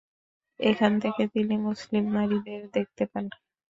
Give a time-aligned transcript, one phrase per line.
[0.59, 3.25] এখান থেকে তিনি মুসলিম নারীদের দেখতে পান।